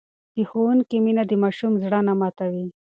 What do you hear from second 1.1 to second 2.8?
د ماشوم زړه نه ماتوي.